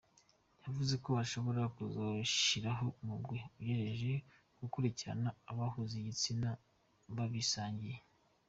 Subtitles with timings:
[0.63, 4.15] Yavuze ko ashobora kuzoshiraho umugwi ujejwe
[4.59, 6.49] gukurikirana abahuza ibitsina
[7.17, 7.97] babisangiye.